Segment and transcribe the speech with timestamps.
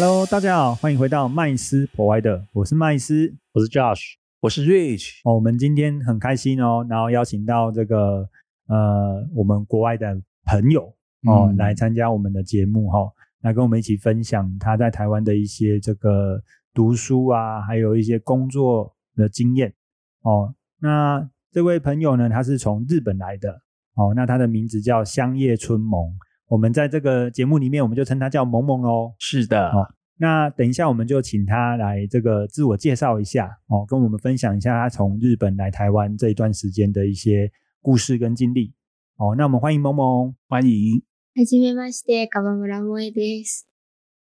[0.00, 3.34] Hello，大家好，欢迎回到麦斯 Provider，我是麦斯。
[3.52, 5.22] 我是 Josh，我是 Rich。
[5.24, 8.28] 哦，我们今天很开心哦，然后邀请到这个
[8.68, 10.84] 呃我们国外的朋友
[11.24, 16.40] 哦、嗯来参加我们的节目哈、哦，来跟我们一起分享他在台湾的一些这个
[16.72, 19.74] 读书啊，还有一些工作的经验
[20.22, 20.54] 哦。
[20.78, 23.62] 那这位朋友呢，他是从日本来的
[23.94, 26.16] 哦，那他的名字叫香叶春萌。
[26.47, 29.13] 我们在这个节目里面，我们就称他叫萌萌喽。
[29.17, 29.87] 是的，哦
[30.19, 38.73] 那等一下，我们就请他来这个自我介绍一下哦，跟我们分享一下他从日本来台湾这一段时间的一些故事跟经历
[39.17, 39.35] 哦。
[39.35, 40.35] 那我们欢迎萌萌。
[40.47, 41.01] 欢迎。
[41.35, 43.63] はじめまして、川村萌えです。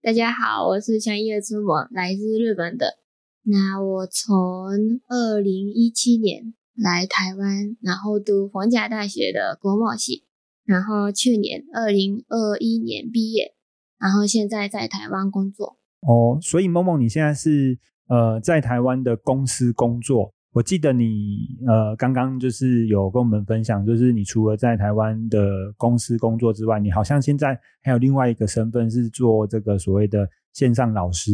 [0.01, 2.99] 大家好，我是香叶之萌，来自日本的。
[3.43, 10.23] 那我从二零一七年来台湾，然后读逢甲大学的国贸系，
[10.70, 13.56] 然后去年二零二一年毕业，
[13.98, 15.80] 然后现在在台湾工作。
[16.02, 17.76] 哦，所以梦梦，你现在是
[18.08, 20.32] 呃在台湾的公司工作。
[20.52, 31.32] 我记得你呃刚刚就是有跟我们分享，就是你除了在台湾的公司工作之外，你好像现在还有另外一个身份是做这个所谓的线上老师，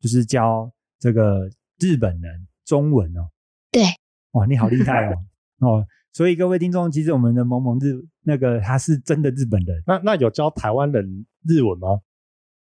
[0.00, 3.30] 就是教这个日本人中文哦。
[3.70, 3.84] 对，
[4.32, 5.14] 哇，你好厉害哦！
[5.62, 12.00] 哦，所以各位听众，其实我们的萌萌日那个他是真的日本人那那有教台湾人日文吗？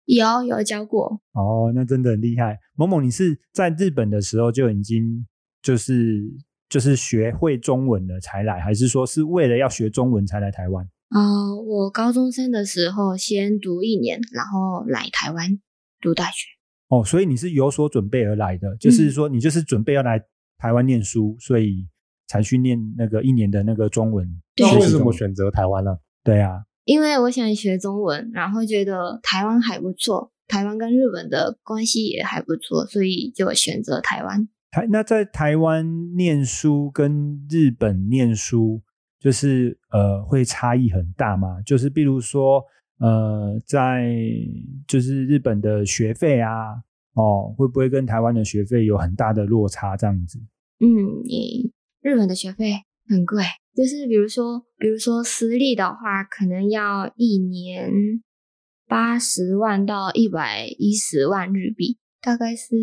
[0.04, 2.58] 有有教过，哦，那真的很厉害。
[2.76, 5.26] 萌萌，你是在日本的时候就已经
[5.62, 6.22] 就是
[6.68, 10.88] 就是学会中文了才来，还是说是为了要学中文才来台湾？
[11.10, 15.60] 呃，我高中生的时候先读一年，然后来台湾
[16.00, 16.48] 读大学。
[16.88, 20.22] 哦，所以你是有所准备而来的，就是说你就是准备要来
[20.58, 21.86] 台湾念书，所以
[22.32, 24.26] 才去念那个一年的那个中文。
[24.58, 24.98] 为什？
[24.98, 25.98] 么选择台湾呢？
[26.24, 34.48] 对啊，因为我想学中文，然后觉得台湾还不错，台湾跟日本的关系也还不错，所以就选择台湾。
[34.70, 38.80] 台那在台湾念书跟日本念书，
[39.20, 41.60] 就是呃会差异很大嘛？
[41.66, 42.62] 就是比如说
[42.98, 44.10] 呃，在
[44.86, 46.76] 就是日本的学费啊，
[47.14, 49.96] 哦，会不会跟台湾的学费有很大的落差？
[49.96, 50.38] 这样子？
[50.78, 50.86] 嗯，
[51.24, 51.70] 你
[52.02, 53.44] 日本的学费很贵，
[53.76, 57.90] 就是比如说，比如说私立的话，可能要一年
[58.88, 62.74] 八十万到一百一十万日币，大概是，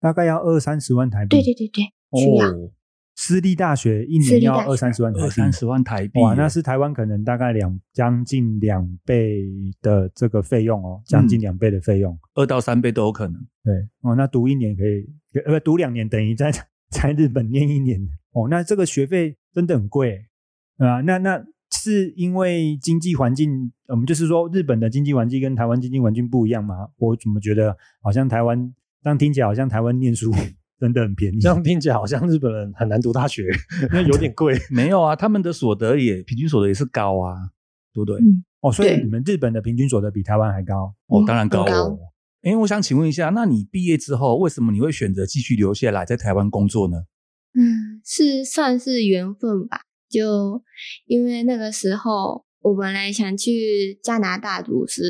[0.00, 1.30] 大概要二三十万台币。
[1.30, 1.84] 对对对对，
[2.20, 2.52] 需要。
[2.52, 2.72] 哦，
[3.16, 6.20] 私立大学一年要二三十万台币，二三十万台币。
[6.20, 9.44] 哇，那是台湾可能大概两将近两倍
[9.82, 12.16] 的这个费用哦，将近两倍的费用。
[12.34, 13.34] 二到三倍都有可能。
[13.64, 15.06] 对哦，那读一年可以，
[15.44, 16.50] 呃，读两年等于在
[16.90, 18.00] 在日本念一年
[18.32, 20.26] 哦，那这个学费真的很贵
[20.78, 26.88] 啊、那那是因为经济环境，我们就是说日本的经济环境跟台湾经济环境不一样吗？
[26.96, 30.32] 我怎么觉得好像台湾这样听起来好像台湾念书
[30.80, 31.38] 真的很便宜？
[31.38, 33.44] 这样听起来好像日本人很难读大学，
[33.92, 34.58] 因为有点贵。
[34.72, 37.36] 没有啊，他们的所得也平均所得也是高啊，
[37.92, 38.16] 对不对？
[38.18, 41.98] 嗯哦，所以你们日本的平均所得比台湾还高哦，嗯当然高哦。
[42.42, 46.96] 因为我想请问一下，那你毕业之后，为什么你会选择继续留下来在台湾工作呢？
[47.52, 49.82] 嗯，是算是缘分吧。
[50.08, 50.62] 就
[51.06, 55.02] 因为那个时候，我本来想去加拿大读书，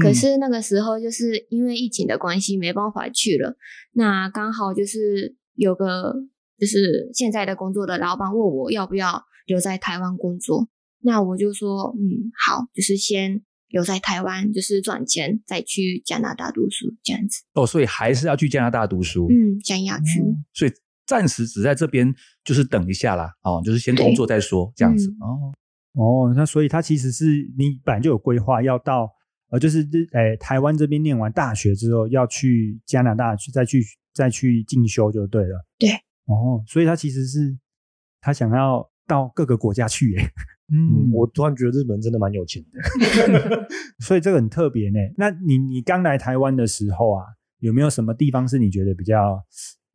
[0.00, 3.56] 可嗯是那个时候就是因为疫情的关系，没办法去了。
[3.92, 6.14] 那刚好就是有个
[6.58, 10.68] 就是现在的工作的老板问我要不要留在台湾工作，
[11.00, 17.42] 那我就说嗯好，就是先留在台湾，就是赚钱，再去加拿大读书这样子。
[17.54, 19.28] 哦，所以还是要去加拿大读书。
[19.30, 20.22] 嗯，想要去。
[20.52, 20.72] 所以
[21.06, 22.14] 暂时只在这边
[22.44, 25.08] 就是等一下啦，哦，就是先工作再说这样子。
[25.08, 27.24] 嗯哦，哦，那所以他其实是
[27.56, 29.10] 你本来就有规划要到
[29.50, 33.84] 呃，就是日诶台湾这边念完大学之后要去加拿大去再去
[34.14, 35.66] 再去进修就对了。
[35.78, 35.90] 对。
[36.26, 37.58] 哦，所以他其实是
[38.20, 40.30] 他想要到各个国家去耶。
[40.72, 43.68] 嗯，我突然觉得日本人真的蛮有钱的。
[43.98, 44.98] 所以这个很特别呢。
[45.16, 47.24] 那你你刚来台湾的时候啊，
[47.58, 49.44] 有没有什么地方是你觉得比较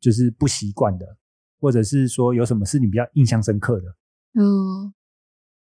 [0.00, 1.06] 就是不习惯的，
[1.58, 3.86] 或者是说有什么是你比较印象深刻的？
[4.38, 4.92] 嗯，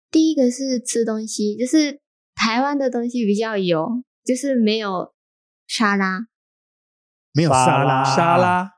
[0.09, 1.99] 第一个是吃东西，就是
[2.33, 5.13] 台湾的东西比较油，就是没有
[5.67, 6.27] 沙拉。
[7.33, 8.71] 没有沙拉，沙拉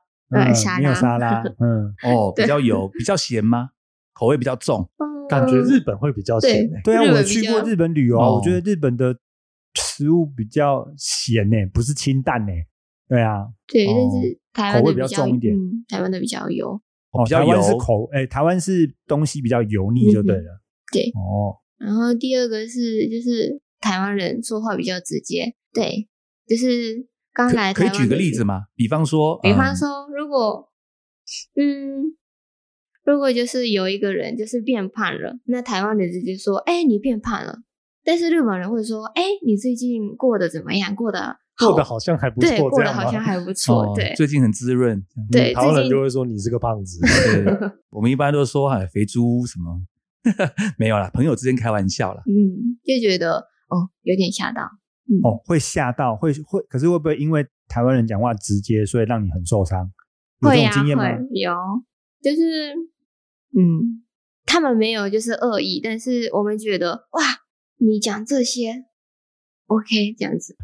[0.53, 3.69] 沙拉没有沙拉， 嗯，哦，比对较油，比较咸吗？
[4.13, 4.89] 口味比较重。
[5.29, 9.17] 感觉日本会比较咸欸对啊，我去过日本旅游啊，哦我觉得日本的
[9.75, 12.51] 食物比较咸呢，不是清淡呢。
[13.07, 16.81] 对啊，对，哦但是台湾口味比较重一点嗯，台湾的比较油。
[17.11, 20.61] 哦，比较台湾是油口，哎，台湾是东西比较油腻就对了。
[20.91, 26.07] 对哦，然后第二个是就是台湾人说话比较直接，对，
[26.47, 28.65] 就是刚来可可以举个例子吗？
[28.75, 30.69] 比方说，比方嗯说，如果
[31.55, 32.15] 嗯，
[33.05, 37.59] 如果就是有一个人就是变胖了，那台湾人直接说：“哎、你变胖了。”
[38.03, 40.95] 但是日本人会说：“哎、你最近过得怎么样？
[40.95, 43.91] 过得过得好像还不错， 对，过得好像还不错。
[43.91, 45.01] 哦对最近很滋润。
[45.31, 47.45] 对，台湾人就会说你是个胖子，对，
[47.91, 49.81] 我们一般都说哎，肥猪什么，
[50.77, 52.21] 没有啦，朋友之间开玩笑啦。
[52.27, 53.37] 嗯，就觉得
[53.69, 54.61] 哦，有点吓到。
[55.07, 59.89] 嗯，哦，会吓到，会会，可是会不会因为台湾人讲话直接，所以让你很受伤？
[60.41, 61.03] 有这会呀、种经验吗？
[61.03, 61.53] 会有，
[62.21, 62.73] 就是
[63.57, 64.03] 嗯，
[64.45, 67.21] 他们没有就是恶意，但是我们觉得哇，
[67.77, 68.85] 你讲这些
[69.67, 70.55] ，OK，这样子。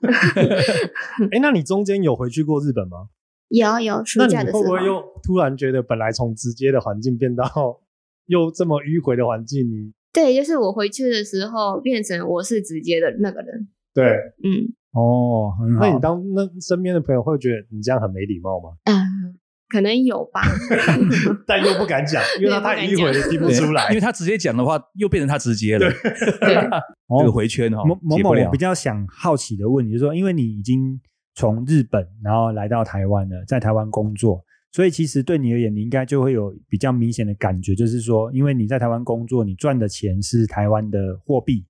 [1.30, 3.08] 哎，那你中间有回去过日本吗？
[3.48, 7.44] 有有暑假的时候，会不会又突然觉得本来从直接的环境变到
[8.26, 9.68] 又这么迂回的环境？
[9.68, 13.68] 你对，就是我回去的时候变成我是直接的那个人。
[13.92, 14.04] 对，
[14.42, 15.80] 嗯哦，很好。
[15.86, 18.76] 那你当那身边的朋友会觉得你这样很没礼貌吗？
[18.84, 18.99] 嗯、呃
[19.70, 20.40] 可能有吧。
[21.46, 24.00] 但又不敢讲，因为他太迂回了，听不出来因为。
[24.00, 25.90] 他直接讲的话，又变成他直接了。
[27.18, 28.58] 这个回圈哦某，某某，比。
[28.58, 31.00] 较想好奇的问题，就是说，因为你已经
[31.34, 41.64] 从日本然后来到台湾了，在台湾工作，所以其实对你而言，你应该就会有比较明显的感觉，就是说，因为你在台湾工作，你赚的钱是台湾的货币，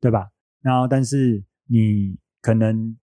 [0.00, 0.28] 对吧？
[0.62, 2.96] 然后，但是你可能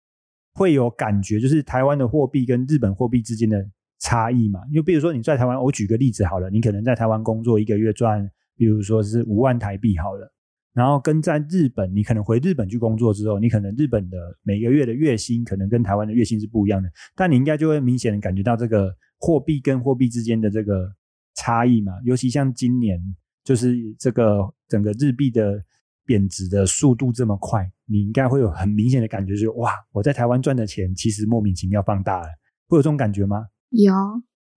[0.55, 3.63] 会有感觉，就是台湾的货币跟日本货币之间的
[3.99, 4.59] 差异嘛。
[4.69, 10.33] 因为比如说你在台湾，我举个例子好了，你可能在台湾工作一个月赚，比如说是五万台币好了。
[10.73, 20.87] 然后跟在日本，你可能回日本去工作之后，你可能日本的每个月的月薪可能跟台湾的月薪是不一样的，但你应该就会明显的感觉到这个货币跟货币之间的这个
[21.33, 21.93] 差异嘛。
[22.03, 23.01] 尤其像今年，
[23.43, 25.59] 就是这个整个日币的
[26.05, 32.27] 贬值的速度这么快，你应该会有很明显的感觉，就是哇，我在台湾赚的钱其实莫名其妙放大了，
[32.67, 33.47] 会有这种感觉吗？
[33.69, 33.93] 有，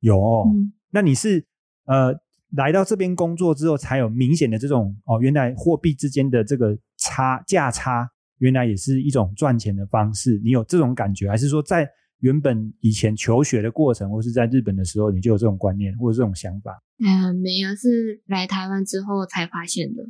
[0.01, 1.45] 有、哦，嗯，那你是
[1.85, 2.15] 呃
[2.57, 8.09] 来到这边工作之后，才有明显的这种哦，原来货币之间的这个差价差，
[8.39, 10.41] 原来也是一种赚钱的方式。
[10.43, 11.89] 你有这种感觉，还是说在
[12.21, 16.83] 原本以前求学的过程，或是在日本的时候，你就有这种观念或者这种想法？
[16.99, 20.03] 呃，没有，是来台湾之后才发现的。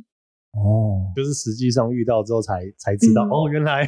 [0.51, 3.87] 哦，就是实际上遇到之后才才知道，嗯哦，原来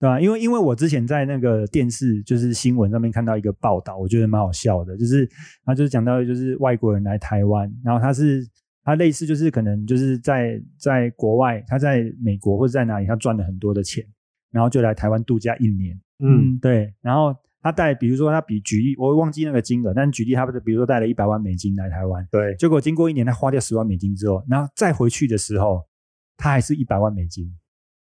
[0.00, 5.28] 对吧、因为因为我之前在那个电视就是新闻上面看到一个报道，我觉得蛮好笑的，就是
[5.64, 8.46] 他就是讲到就是外国人来台湾，然后他是
[8.84, 14.04] 他类似就是可能就是在在国外，他在美国或者在哪里，他赚了很多的钱，
[14.52, 25.82] 然后就来台湾度假一年，嗯，对，然后他带比如说他比举例，我忘记那个金额，但举例他比如说带了一百万美金来台湾，对，结果经过一年他花掉十万美金之后，然后再回去的时候，
[26.36, 27.52] 他还是一百万美金，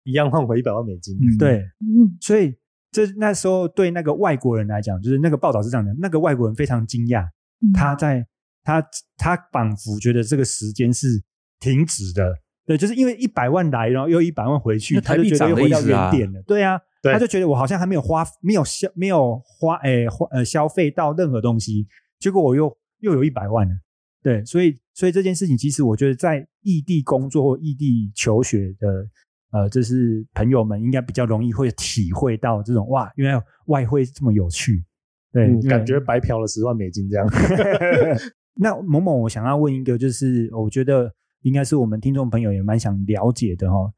[0.05, 1.57] 一样换回一百万美金，嗯，对。
[1.81, 2.55] 嗯，所以
[2.91, 7.25] 这那时候对那个外国人来讲，就是那个报道是这样的，那个外国人非常惊讶，
[7.61, 7.73] 嗯。
[7.73, 8.25] 他在
[8.63, 8.81] 他
[9.17, 11.21] 他仿佛觉得这个时间是
[11.59, 12.33] 停止的，
[12.65, 21.87] 对，就是因为一百万来，然后又一百万回去，那他就觉得又回到原点了，对啊，他就觉得我好像还没有花，没有消，没有花，诶花呃消费到任何东西，
[22.19, 23.73] 结果我又又有一百万了，
[24.21, 29.09] 对，所以所以这件事情，其实我觉得在异地工作或异地求学的。
[29.55, 34.83] 呃，就是朋友们应该比较容易会体会到这种哇，原来外汇这么有趣，
[35.31, 37.25] 对，嗯，感觉白嫖了十万美金这样。
[38.59, 41.09] 那某某，我想要问一个，就是我觉得
[41.43, 43.93] 应该是我们听众朋友也蛮想了解的哦。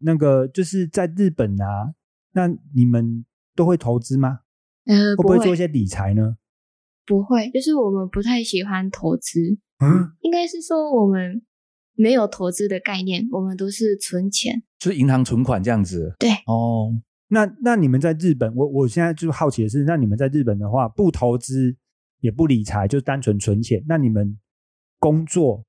[0.00, 1.94] 那个就是在日本啊，
[2.34, 3.24] 那你们
[3.56, 4.40] 都会投资吗？
[4.84, 6.36] 呃，会不会做一些理财呢？
[7.06, 9.40] 不会，就是我们不太喜欢投资，
[9.82, 11.40] 嗯，应该是说我们
[11.94, 14.62] 没有投资的概念，我们都是存钱。
[14.78, 16.14] 就是银行存款这样子。
[16.18, 16.92] 对哦，
[17.28, 21.76] 那那你们在日本，我我现在就好奇的是，那你们在日本的话，不投资
[22.20, 24.38] 也不理财，就单纯存钱，那你们
[24.98, 25.64] 工作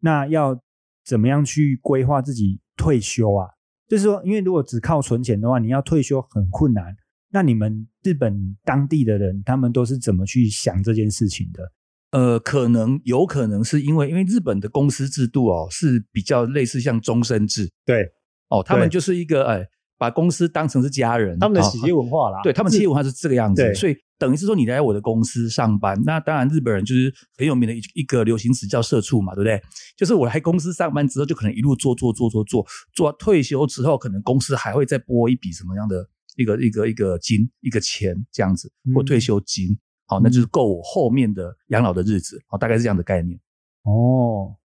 [0.00, 0.60] 那要
[1.04, 3.48] 怎么样去规划自己退休啊？
[3.86, 6.96] 就是说，因为如果只靠存钱的话，你要退休很困难。
[7.30, 11.72] 那你们日本当地的人，他们都是怎么去想这件事情的？
[12.12, 18.08] 呃，可能有可能是因为因为日本的公司制度哦是比较类似像终身制对，
[18.48, 29.60] 哦，他们就是一个哎把公司当成是家人，哦他们的企业文化啦，对他们企业文化是这个样子，所以等于是说你来我的公司上班，那当然日本人就是很有名的一一个流行词叫社畜嘛，对不对？
[29.96, 43.38] 就是我来公司上班之后，就可能一路做做做做做做到退休之后，可能公司还会再拨一笔什么样的一个一个一个金一个钱这样子，或退休金，好，那就是够我后面的养老的日子，好，大概是这样的概念。
[43.84, 44.56] 哦，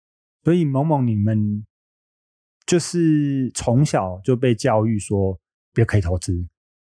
[0.43, 1.65] 所以某某你们
[2.69, 5.35] 就是从小就被教育说，
[5.73, 6.45] 不要可以投资，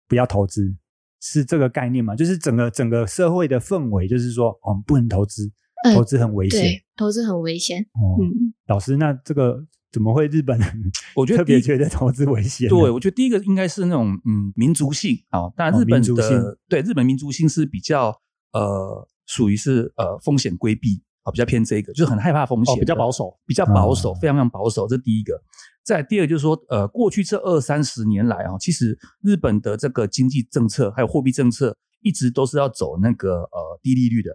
[0.07, 0.75] 不要投资。
[1.19, 2.15] 是这个概念吗？
[2.15, 5.51] 就是整个整个社会的氛围，就是说，哦，不能投资，
[5.95, 7.81] 投资很危险，投资很危险。
[7.93, 8.21] 哦，
[8.67, 10.91] 老师，那这个怎么会日本人？
[11.15, 12.69] 我觉得特别觉得投资危险。
[12.69, 18.19] 对，我觉得第一个应该是那种嗯民族性啊，当然日本的对日本民族性是比较
[18.53, 24.88] 呃属于是呃风险规避啊，比较偏这个，就是很害怕风险，比较保守，比较保守，非常非常保守。
[24.88, 25.39] 这第一个。
[25.83, 34.31] 再第二就是说，呃，过去这二三十年来啊，其实日本的这个经济政策还有货币政策一直都是要走那个呃低利率的。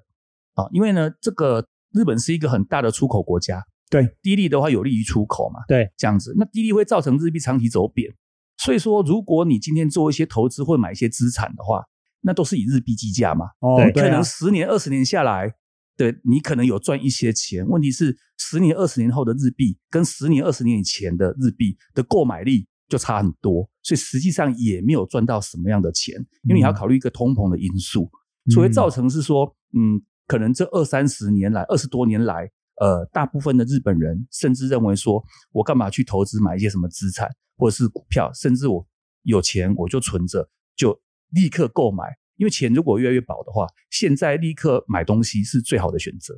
[0.55, 8.11] 啊，因为呢，这个日本是一个很大的出口国家，对，低利的话有利于出口嘛，对，这样子，那低利会造成日币长期走贬，
[8.57, 11.85] 所以说如果你今天做一些投资或买一些资产的话，
[12.23, 15.55] 那都是以日币计价嘛，哦，可能十年二十年下来。
[15.97, 28.11] 对你可能有赚一些钱，问题是十年、二十年后的日币跟十年、二十年以前的日币的购买力就差很多，所以实际上也没有赚到什么样的钱，因为你要考虑一个通膨的因素，
[28.53, 32.51] 所以造成是说，嗯，可能这二三十年来、二十多年来，
[32.81, 38.87] 呃，大部分的日本人甚至认为说，我干嘛去投资买一些什么资产或者是股票，甚至我
[39.23, 41.01] 有钱我就存着，就
[41.31, 42.05] 立刻购买。
[42.37, 46.35] 因为钱如果越来越薄的话，现在立刻买东西是最好的选择。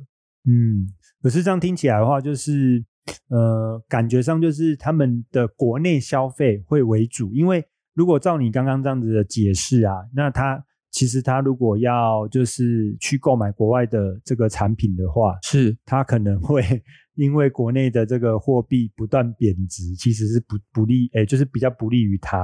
[0.47, 0.87] 嗯，
[1.21, 2.83] 可是这样听起来的话，就是
[3.27, 7.33] 呃，感觉上就是他们的国内消费会为主。
[7.33, 7.63] 因为
[7.93, 16.63] 如果照你刚刚这样子的解释啊，那他其实他如果要就是去购买国外的这个产品的话，是他可能会
[17.15, 22.41] 因为国内的这个货币不断贬值，其实是不不利，哎，就是比较不利于他。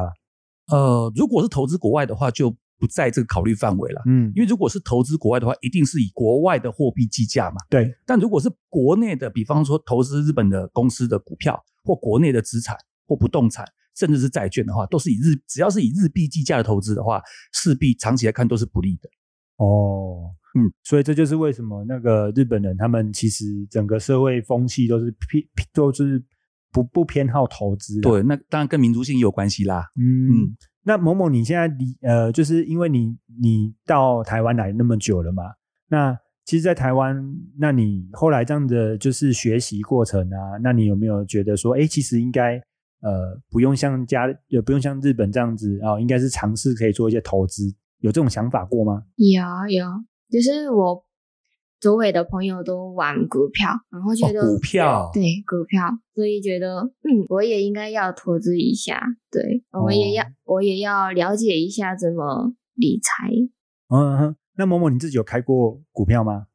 [0.67, 2.55] 呃，如果是投资国外的话，就
[2.85, 7.91] 不在这个考虑范围了，嗯，因为如果是投资国外的话，一定是以国外的货币计价嘛，对。
[8.05, 12.77] 但如果是国内的，比方说投资日本的公司的股票，或国内的资产，
[13.07, 13.65] 或不动产，
[13.95, 17.21] 甚至是债券的话，都是以日，只要是以日币计价的投资的话，
[17.53, 19.09] 势必长期来看都是不利的。
[19.57, 26.23] 哦，嗯，所以这就是为什么那个日本人他们其实整个社会风气都是偏，都是
[26.71, 28.01] 不不偏好投资。
[28.01, 29.85] 对，那当然跟民族性也有关系啦。
[29.95, 30.55] 嗯。
[30.87, 35.43] 那某某，你现在离呃，就是因为你你到台湾来那么久了嘛？
[35.89, 36.15] 那
[36.45, 37.19] 其实，在台湾，
[37.57, 42.57] 那你后来这样的就是学习过程啊，那你有没有觉得说，哎，其实应该
[43.01, 47.63] 呃，不用像家，也不用像日本这样子啊，应该是尝试可以做一些投资，
[47.99, 49.03] 有这种想法过吗？
[49.15, 49.85] 有有，
[50.29, 51.04] 就是我。
[51.79, 55.81] 周围的朋友都玩股票，然后觉得股票对股票，
[56.15, 58.99] 所以觉得嗯，我也应该要投资一下。
[59.29, 63.29] 对，我们也要，我也要了解一下怎么理财。
[63.89, 66.47] 嗯哼，那某某你自己有开过股票吗？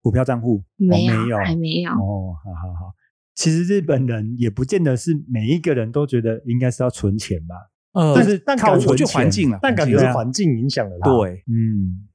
[0.00, 1.90] 股票账户没有，还没有。
[1.90, 2.94] 哦，好好好。
[3.34, 7.54] 其实日本人也不见得是每一个人都觉得应该是要存钱吧？
[7.92, 11.10] 呃，但是靠我就环境了，但感觉是环境影响了他。
[11.10, 12.06] 对，嗯，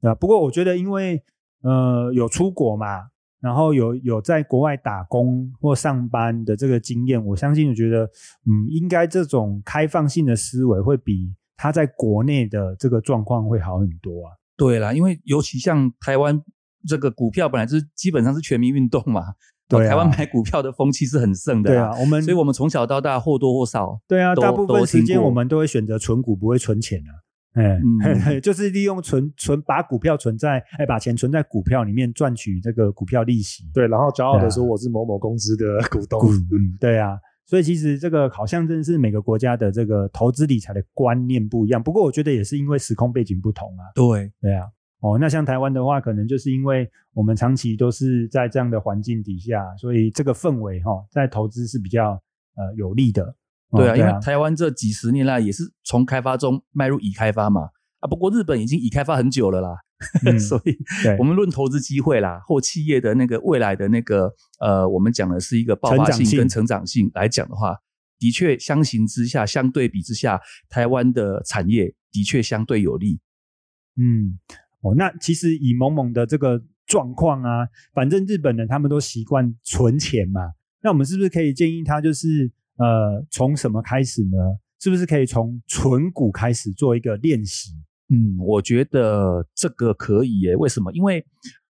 [0.00, 0.14] 对啊。
[0.14, 1.24] 不过我觉得因为。
[1.62, 3.08] 呃，有出国嘛，
[3.40, 14.32] 然后有有在国外打工或上班的这个经验，我相信，我觉得，嗯，应该这种开放性的思维会比他在国内的这个状况会好很多啊。
[14.56, 16.40] 对啦，因为尤其像台湾
[16.86, 19.22] 这个股票本来就是基本上是全民运动嘛，
[19.68, 27.25] 对，台湾买股票的风气是很盛的，对啊，我们，所以我们从小到大或多或少，对啊，大部分时间我们都会选择存股，不会存钱啊。
[27.56, 33.64] 哎，就是利用存存把股票存在，哎，把钱存在股票里面赚取这个股票利息。
[33.72, 36.20] 对，然后骄傲的说我是某某公司的股东。
[36.30, 41.82] 嗯，对啊，所以其实这个好像真的是每个国家的这个投资理财的观念不一样。
[41.82, 43.88] 不过我觉得也是因为时空背景不同啊。
[43.94, 44.66] 对，对啊。
[45.00, 52.12] 哦，那像台湾的话，可能就是因为我们长期都是在这样的环境底下，所以这个氛围哈，在投资是比较
[52.54, 53.34] 呃有利的。
[53.72, 57.62] 对啊，因为台湾这几十年来也是从开发中迈入已开发嘛
[57.98, 59.76] 啊，不过日本已经已开发很久了啦，
[60.38, 60.78] 所以
[61.18, 67.76] 我们论投资机会啦，或企业的那个未来的那个呃，我们讲的是一个爆发性跟成长性来讲的话，
[68.20, 73.18] 的确相形之下，相对比之下，台湾的产业的确相对有利。
[73.96, 74.38] 嗯，
[74.82, 82.52] 哦，那其实以某某的这个状况啊，反正日本人他们都习惯存钱嘛，那我们是不是可以建议他就是？
[82.76, 84.36] 呃，从什么开始呢？
[84.78, 87.72] 是不是可以从存股开始做一个练习？
[88.08, 90.54] 嗯，我觉得这个可以耶。
[90.54, 90.92] 为什么？
[90.92, 91.24] 因为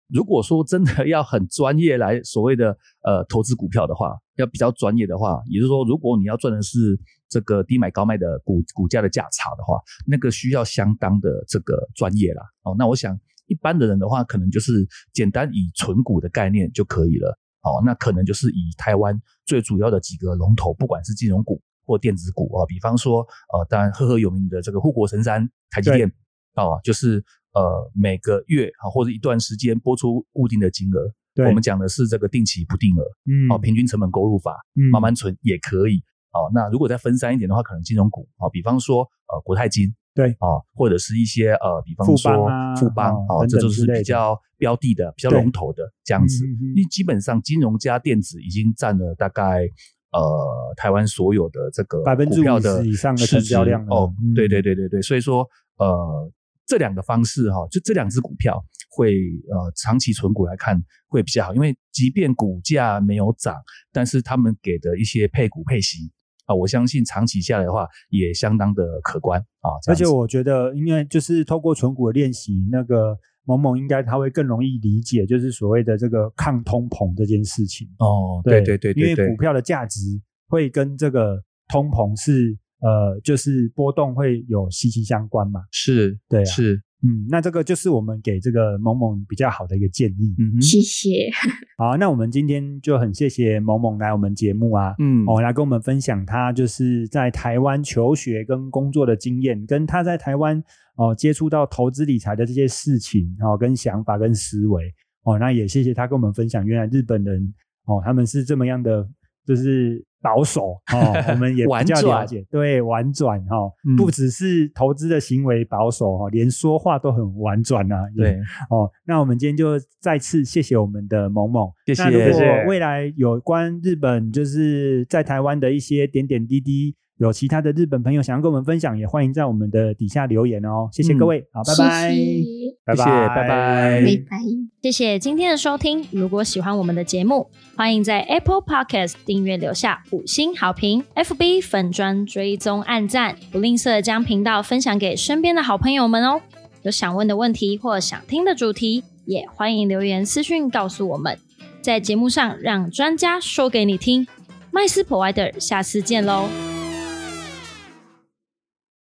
[0.09, 6.99] 如果说真的要很专业来所谓的呃投资股票的话，要比较专业的话，也就是说，如果你要赚的是
[7.29, 12.43] 这个低买高卖的股股价的价差的话，那个需要相当的这个专业啦。
[12.63, 17.39] 哦，那我想一般的人的话，可能就是简单以存股的概念就可以了。
[17.67, 23.19] 哦，那可能就是以台湾最主要的几个龙头，不管是金融股或电子股啊，比方说
[23.53, 26.11] 呃，当然赫赫有名的这个护国神山台积电。
[26.55, 36.01] 哦，就是呃每个月啊或者一段时间拨出固定的金额，我们讲的是这个定期不定额，嗯哦，平均成本购入法，嗯慢慢存也可以。
[36.33, 40.31] 哦，那如果再分散一点的话，可能金融股啊，比方说呃国泰金，对。
[40.39, 46.43] 啊，或者是一些呃，比方富说富邦啊这都是比较标的的、比较龙头的这样子。
[46.45, 49.69] 因为基本上金融加电子已经占了大概
[50.11, 53.41] 呃台湾所有的这个50%股票的以上的市值。
[53.41, 55.47] 成交量哦嗯，对对对对对，所以说
[55.77, 56.31] 呃
[56.65, 59.13] 这两个方式哈、就这两只股票会
[59.51, 63.55] 呃长期存股来看会比较好，因为即便股价没有涨，
[63.93, 66.11] 但是他们给的一些配股配息
[66.47, 69.69] 啊，我相信长期下来的话也相当的可观啊。
[69.87, 77.87] 而且我觉得，因为就是透过存股的练习，那个某某应该他会更容易理解，就是所谓的这个抗通膨这件事情。
[77.99, 79.99] 哦，对对对对因为股票的价值
[80.47, 85.61] 会跟这个通膨是呃，就是波动会有息息相关嘛。
[85.71, 90.35] 是，对啊是，嗯，那这个就是我们给这个萌萌比较好的一个建议。
[90.39, 91.29] 嗯哼，谢谢。
[91.77, 100.61] 好，那我们今天就很谢谢萌萌来我们节目啊，嗯，哦，来跟我们分享他就是在台湾求学跟工作的经验，跟他在台湾
[100.95, 104.91] 哦接触到投资理财的这些事情哦，跟想法跟思维
[105.23, 107.53] 哦，那也谢谢他跟我们分享，原来日本人
[107.85, 109.07] 哦他们是这么样的，
[109.45, 110.71] 就是保守。
[110.93, 113.95] 哦， 我们也比较了解，对，婉转哈、哦嗯。
[113.95, 118.37] 不只是投资的行为保守哈、哦，连说话都很婉转啊，对，
[118.69, 122.03] 哦，那我们今天就再次谢谢我们的萌萌，谢谢。
[122.03, 130.87] 那如果谢谢未来有关日本就是在台湾的一些点点滴滴，有其他的日本朋友想要跟我们分享，也欢迎在我们的底下留言哦。
[130.91, 132.47] 谢谢各嗯位，好，拜拜，谢谢。
[132.85, 133.47] 拜谢谢拜拜。
[133.47, 134.37] 拜拜。
[134.81, 136.05] 谢谢今天的收听。
[136.11, 146.41] 如果喜欢我们的节目，欢迎在 Apple Podcast 订阅留下五星好评，FB 粉砖追踪暗赞，不吝啬将频道分享给身边的好朋友们哦。
[146.83, 151.37] 有想问的问题或想听的主题，也欢迎留言私讯告诉我们，
[151.81, 154.25] 在节目上让专家说给你听。
[154.71, 156.66] 麦斯 Provider，下次见喽。